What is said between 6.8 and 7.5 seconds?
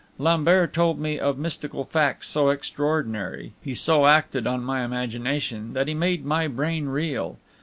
reel.